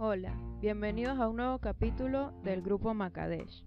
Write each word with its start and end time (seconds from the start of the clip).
Hola, 0.00 0.32
bienvenidos 0.60 1.18
a 1.18 1.28
un 1.28 1.38
nuevo 1.38 1.58
capítulo 1.58 2.30
del 2.44 2.62
grupo 2.62 2.94
Makadesh. 2.94 3.64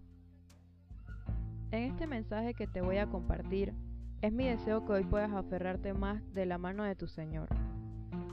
En 1.72 1.92
este 1.92 2.08
mensaje 2.08 2.54
que 2.54 2.68
te 2.68 2.80
voy 2.80 3.00
a 3.00 3.08
compartir, 3.08 3.74
es 4.22 4.32
mi 4.32 4.46
deseo 4.46 4.86
que 4.86 4.94
hoy 4.94 5.04
puedas 5.04 5.34
aferrarte 5.34 5.94
más 5.94 6.24
de 6.34 6.46
la 6.46 6.58
mano 6.58 6.86
de 6.86 6.96
tu 6.96 7.10
Señor, 7.10 7.50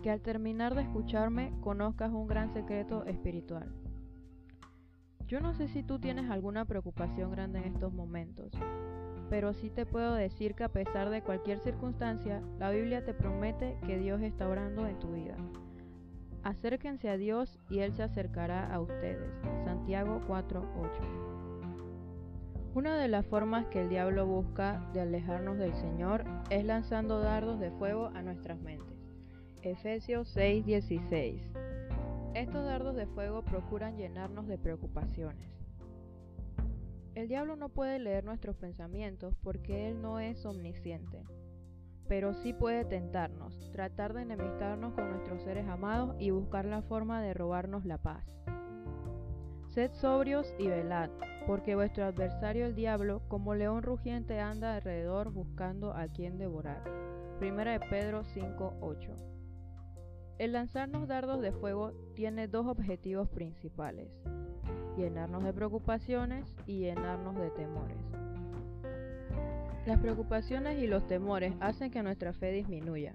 que 0.00 0.12
al 0.12 0.21
terminar 0.21 0.76
de 0.76 0.82
escucharme 0.82 1.53
conozcas 1.61 2.12
un 2.12 2.29
gran 2.29 2.53
secreto 2.53 3.04
espiritual. 3.04 3.68
Yo 5.26 5.40
no 5.40 5.53
sé 5.53 5.67
si 5.67 5.82
tú 5.82 5.99
tienes 5.99 6.30
alguna 6.30 6.67
preocupación 6.67 7.32
grande 7.32 7.58
en 7.58 7.75
estos 7.75 7.93
momentos, 7.93 8.53
pero 9.29 9.54
sí 9.54 9.71
te 9.71 9.86
puedo 9.86 10.14
decir 10.14 10.54
que 10.54 10.62
a 10.62 10.72
pesar 10.72 11.11
de 11.11 11.22
cualquier 11.22 11.58
circunstancia, 11.58 12.44
la 12.61 12.71
Biblia 12.71 13.04
te 13.04 13.12
promete 13.12 13.76
que 13.89 13.99
Dios 13.99 14.22
está 14.22 14.46
orando 14.46 14.86
en 14.86 15.00
tu 15.00 15.14
vida. 15.14 15.36
Acérquense 16.48 17.11
a 17.11 17.18
Dios 17.18 17.58
y 17.68 17.80
Él 17.80 17.93
se 17.93 18.02
acercará 18.02 18.72
a 18.72 18.80
ustedes. 18.80 19.30
Santiago 19.66 20.22
4:8. 20.26 20.89
Una 22.75 22.96
de 22.96 23.06
las 23.06 23.26
formas 23.26 23.66
que 23.66 23.82
el 23.82 23.90
diablo 23.90 24.25
busca 24.25 24.89
de 24.94 25.03
alejarnos 25.03 25.58
del 25.58 25.75
Señor 25.75 26.25
es 26.48 26.64
lanzando 26.64 27.20
dardos 27.20 27.61
de 27.61 27.70
fuego 27.72 28.06
a 28.14 28.22
nuestras 28.22 28.58
mentes. 28.61 28.96
Efesios 29.61 30.34
6:16. 30.34 31.42
Estos 32.33 32.64
dardos 32.64 32.97
de 32.97 33.05
fuego 33.08 33.42
procuran 33.42 33.98
llenarnos 33.98 34.48
de 34.48 34.56
preocupaciones. 34.56 35.50
El 37.14 37.28
diablo 37.28 37.56
no 37.56 37.69
puede 37.69 37.98
leer 37.98 38.25
nuestros 38.25 38.56
pensamientos 38.56 39.36
porque 39.42 39.91
él 39.91 40.00
no 40.00 40.19
es 40.19 40.47
omnisciente, 40.47 41.27
pero 42.09 42.34
sí 42.34 42.53
puede 42.53 42.84
tentarnos, 42.84 43.70
tratar 43.73 44.14
de 44.14 44.23
enemistarnos 44.23 44.95
con 44.95 45.11
nuestros 45.11 45.42
seres 45.42 45.69
amados 45.69 46.17
y 46.19 46.31
buscar 46.31 46.64
la 46.64 46.83
forma 46.83 47.23
de 47.23 47.34
robarnos 47.34 47.84
la 47.84 47.98
paz. 47.98 48.25
Sed 49.69 49.92
sobrios 49.92 50.53
y 50.59 50.69
velad, 50.69 51.11
porque 51.47 51.75
vuestro 51.75 52.05
adversario 52.05 52.67
el 52.67 52.75
diablo, 52.75 53.23
como 53.29 53.55
león 53.55 53.83
rugiente, 53.83 54.41
anda 54.41 54.75
alrededor 54.75 55.31
buscando 55.31 55.92
a 55.92 56.09
quien 56.09 56.39
devorar. 56.39 56.83
Primera 57.39 57.73
de 57.73 57.81
Pedro 57.81 58.25
5:8. 58.25 59.14
El 60.39 60.53
lanzarnos 60.53 61.06
dardos 61.06 61.41
de 61.41 61.53
fuego 61.53 61.92
tiene 62.14 62.48
dos 62.48 62.67
objetivos 62.67 63.29
principales 63.29 64.09
llenarnos 64.98 65.45
de 65.45 65.53
preocupaciones 65.53 66.55
y 66.67 66.81
llenarnos 66.81 67.36
de 67.36 67.51
temores. 67.51 67.97
Las 69.89 70.00
preocupaciones 70.00 70.83
y 70.83 70.86
los 70.86 71.06
temores 71.06 71.55
hacen 71.61 71.91
que 71.91 72.03
nuestra 72.03 72.34
fe 72.34 72.53
disminuya. 72.53 73.14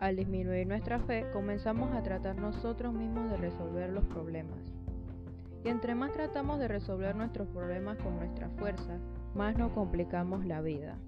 Al 0.00 0.16
disminuir 0.16 0.66
nuestra 0.66 0.98
fe, 0.98 1.24
comenzamos 1.32 1.94
a 1.94 2.02
tratar 2.02 2.34
nosotros 2.34 2.92
mismos 2.92 3.30
de 3.30 3.36
resolver 3.36 3.90
los 3.90 4.04
problemas. 4.06 4.58
Y 5.64 5.68
entre 5.68 5.94
más 5.94 6.10
tratamos 6.10 6.58
de 6.58 6.66
resolver 6.66 7.14
nuestros 7.14 7.46
problemas 7.46 7.96
con 7.98 8.16
nuestra 8.16 8.48
fuerza, 8.58 8.98
más 9.36 9.56
nos 9.56 9.70
complicamos 9.70 10.44
la 10.44 10.60
vida. 10.60 10.98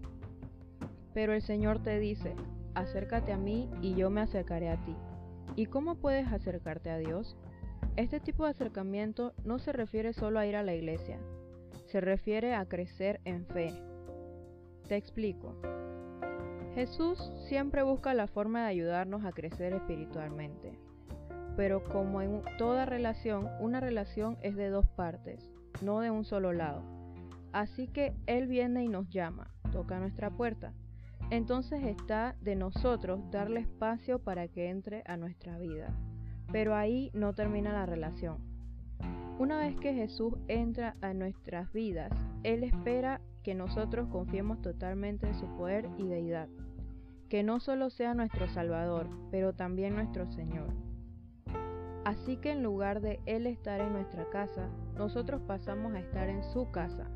Pero 1.12 1.32
el 1.32 1.42
Señor 1.42 1.82
te 1.82 1.98
dice, 1.98 2.36
acércate 2.76 3.32
a 3.32 3.36
mí 3.36 3.68
y 3.80 3.96
yo 3.96 4.08
me 4.08 4.20
acercaré 4.20 4.70
a 4.70 4.76
ti. 4.84 4.94
¿Y 5.56 5.66
cómo 5.66 5.96
puedes 5.96 6.32
acercarte 6.32 6.90
a 6.90 6.98
Dios? 6.98 7.36
Este 7.96 8.20
tipo 8.20 8.44
de 8.44 8.50
acercamiento 8.50 9.34
no 9.44 9.58
se 9.58 9.72
refiere 9.72 10.12
solo 10.12 10.38
a 10.38 10.46
ir 10.46 10.54
a 10.54 10.62
la 10.62 10.74
iglesia, 10.74 11.18
se 11.86 12.00
refiere 12.00 12.54
a 12.54 12.66
crecer 12.66 13.20
en 13.24 13.46
fe. 13.46 13.74
Te 14.92 14.98
explico. 14.98 15.54
Jesús 16.74 17.32
siempre 17.48 17.82
busca 17.82 18.12
la 18.12 18.26
forma 18.26 18.60
de 18.60 18.66
ayudarnos 18.66 19.24
a 19.24 19.32
crecer 19.32 19.72
espiritualmente. 19.72 20.78
Pero 21.56 21.82
como 21.82 22.20
en 22.20 22.42
toda 22.58 22.84
relación, 22.84 23.48
una 23.60 23.80
relación 23.80 24.36
es 24.42 24.54
de 24.54 24.68
dos 24.68 24.86
partes, 24.88 25.50
no 25.80 26.00
de 26.00 26.10
un 26.10 26.26
solo 26.26 26.52
lado. 26.52 26.82
Así 27.52 27.88
que 27.88 28.12
Él 28.26 28.48
viene 28.48 28.84
y 28.84 28.88
nos 28.88 29.08
llama, 29.08 29.54
toca 29.72 29.98
nuestra 29.98 30.28
puerta. 30.28 30.74
Entonces 31.30 31.82
está 31.84 32.36
de 32.42 32.54
nosotros 32.54 33.18
darle 33.30 33.60
espacio 33.60 34.18
para 34.18 34.46
que 34.46 34.68
entre 34.68 35.04
a 35.06 35.16
nuestra 35.16 35.56
vida. 35.56 35.88
Pero 36.52 36.74
ahí 36.74 37.10
no 37.14 37.32
termina 37.32 37.72
la 37.72 37.86
relación. 37.86 38.36
Una 39.38 39.56
vez 39.56 39.74
que 39.76 39.94
Jesús 39.94 40.34
entra 40.48 40.96
a 41.00 41.14
nuestras 41.14 41.72
vidas, 41.72 42.12
Él 42.42 42.62
espera 42.62 43.22
que 43.42 43.54
nosotros 43.54 44.08
confiemos 44.08 44.60
totalmente 44.62 45.26
en 45.26 45.34
su 45.34 45.46
poder 45.56 45.88
y 45.98 46.06
deidad, 46.06 46.48
que 47.28 47.42
no 47.42 47.60
solo 47.60 47.90
sea 47.90 48.14
nuestro 48.14 48.48
Salvador, 48.48 49.08
pero 49.30 49.52
también 49.52 49.94
nuestro 49.94 50.30
Señor. 50.30 50.68
Así 52.04 52.36
que 52.36 52.50
en 52.50 52.62
lugar 52.62 53.00
de 53.00 53.20
Él 53.26 53.46
estar 53.46 53.80
en 53.80 53.92
nuestra 53.92 54.28
casa, 54.30 54.68
nosotros 54.96 55.40
pasamos 55.46 55.94
a 55.94 56.00
estar 56.00 56.28
en 56.28 56.42
su 56.42 56.70
casa. 56.70 57.08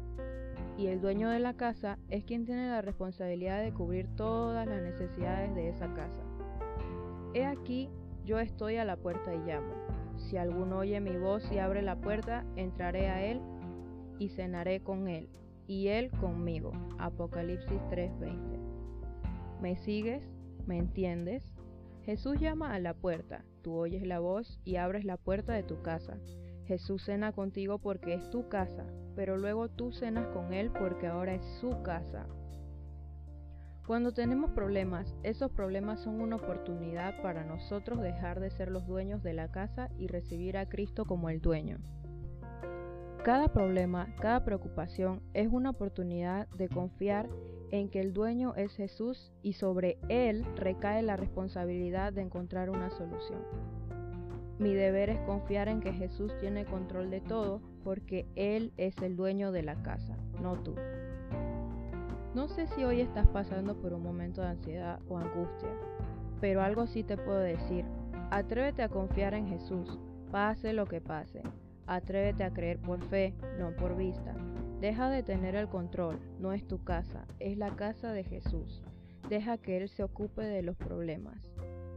Y 0.78 0.88
el 0.88 1.00
dueño 1.00 1.30
de 1.30 1.40
la 1.40 1.54
casa 1.54 1.98
es 2.08 2.24
quien 2.24 2.44
tiene 2.44 2.68
la 2.68 2.82
responsabilidad 2.82 3.62
de 3.62 3.72
cubrir 3.72 4.08
todas 4.14 4.66
las 4.66 4.82
necesidades 4.82 5.54
de 5.54 5.70
esa 5.70 5.92
casa. 5.94 6.22
He 7.34 7.44
aquí 7.44 7.90
yo 8.26 8.40
estoy 8.40 8.76
a 8.76 8.84
la 8.84 8.96
puerta 8.96 9.32
y 9.32 9.38
llamo. 9.38 9.72
Si 10.16 10.36
alguno 10.36 10.78
oye 10.78 11.00
mi 11.00 11.16
voz 11.16 11.48
y 11.52 11.58
abre 11.58 11.80
la 11.80 11.96
puerta, 11.96 12.44
entraré 12.56 13.08
a 13.08 13.24
él 13.24 13.40
y 14.18 14.30
cenaré 14.30 14.80
con 14.80 15.06
él, 15.06 15.28
y 15.66 15.88
él 15.88 16.10
conmigo. 16.10 16.72
Apocalipsis 16.98 17.80
3:20. 17.90 18.58
¿Me 19.60 19.76
sigues? 19.76 20.22
¿Me 20.66 20.78
entiendes? 20.78 21.52
Jesús 22.04 22.38
llama 22.38 22.72
a 22.72 22.78
la 22.78 22.94
puerta, 22.94 23.44
tú 23.62 23.74
oyes 23.74 24.06
la 24.06 24.20
voz 24.20 24.60
y 24.64 24.76
abres 24.76 25.04
la 25.04 25.16
puerta 25.16 25.54
de 25.54 25.62
tu 25.62 25.82
casa. 25.82 26.18
Jesús 26.66 27.02
cena 27.02 27.32
contigo 27.32 27.78
porque 27.78 28.14
es 28.14 28.30
tu 28.30 28.48
casa, 28.48 28.84
pero 29.14 29.36
luego 29.36 29.68
tú 29.68 29.92
cenas 29.92 30.26
con 30.28 30.52
Él 30.52 30.70
porque 30.70 31.06
ahora 31.06 31.34
es 31.34 31.44
su 31.60 31.82
casa. 31.82 32.26
Cuando 33.86 34.12
tenemos 34.12 34.50
problemas, 34.50 35.14
esos 35.22 35.52
problemas 35.52 36.00
son 36.00 36.20
una 36.20 36.36
oportunidad 36.36 37.22
para 37.22 37.44
nosotros 37.44 38.00
dejar 38.00 38.40
de 38.40 38.50
ser 38.50 38.70
los 38.70 38.84
dueños 38.86 39.22
de 39.22 39.32
la 39.32 39.52
casa 39.52 39.90
y 39.96 40.08
recibir 40.08 40.56
a 40.56 40.68
Cristo 40.68 41.04
como 41.04 41.30
el 41.30 41.40
dueño. 41.40 41.78
Cada 43.26 43.48
problema, 43.48 44.06
cada 44.20 44.44
preocupación 44.44 45.20
es 45.34 45.48
una 45.48 45.70
oportunidad 45.70 46.46
de 46.50 46.68
confiar 46.68 47.28
en 47.72 47.88
que 47.88 47.98
el 47.98 48.12
dueño 48.12 48.54
es 48.54 48.76
Jesús 48.76 49.32
y 49.42 49.54
sobre 49.54 49.98
Él 50.08 50.46
recae 50.54 51.02
la 51.02 51.16
responsabilidad 51.16 52.12
de 52.12 52.20
encontrar 52.20 52.70
una 52.70 52.88
solución. 52.90 53.40
Mi 54.60 54.74
deber 54.74 55.10
es 55.10 55.18
confiar 55.22 55.66
en 55.66 55.80
que 55.80 55.92
Jesús 55.92 56.32
tiene 56.38 56.66
control 56.66 57.10
de 57.10 57.20
todo 57.20 57.60
porque 57.82 58.28
Él 58.36 58.72
es 58.76 58.96
el 58.98 59.16
dueño 59.16 59.50
de 59.50 59.64
la 59.64 59.82
casa, 59.82 60.16
no 60.40 60.62
tú. 60.62 60.76
No 62.32 62.46
sé 62.46 62.68
si 62.68 62.84
hoy 62.84 63.00
estás 63.00 63.26
pasando 63.26 63.74
por 63.74 63.92
un 63.92 64.04
momento 64.04 64.40
de 64.40 64.50
ansiedad 64.50 65.00
o 65.08 65.18
angustia, 65.18 65.70
pero 66.40 66.62
algo 66.62 66.86
sí 66.86 67.02
te 67.02 67.16
puedo 67.16 67.40
decir. 67.40 67.84
Atrévete 68.30 68.84
a 68.84 68.88
confiar 68.88 69.34
en 69.34 69.48
Jesús, 69.48 69.98
pase 70.30 70.72
lo 70.72 70.86
que 70.86 71.00
pase. 71.00 71.42
Atrévete 71.86 72.44
a 72.44 72.52
creer 72.52 72.78
por 72.78 73.02
fe, 73.04 73.34
no 73.58 73.74
por 73.76 73.96
vista. 73.96 74.34
Deja 74.80 75.08
de 75.08 75.22
tener 75.22 75.54
el 75.54 75.68
control, 75.68 76.18
no 76.38 76.52
es 76.52 76.66
tu 76.66 76.82
casa, 76.84 77.26
es 77.38 77.56
la 77.56 77.74
casa 77.76 78.12
de 78.12 78.24
Jesús. 78.24 78.82
Deja 79.28 79.58
que 79.58 79.78
Él 79.78 79.88
se 79.88 80.02
ocupe 80.02 80.42
de 80.42 80.62
los 80.62 80.76
problemas 80.76 81.50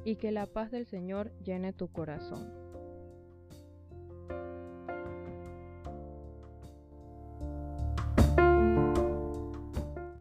y 0.06 0.16
que 0.16 0.32
la 0.32 0.46
paz 0.46 0.72
del 0.72 0.86
Señor 0.86 1.32
llene 1.44 1.74
tu 1.74 1.88
corazón. 1.90 2.69